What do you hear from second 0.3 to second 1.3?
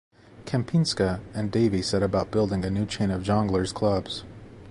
Kempinska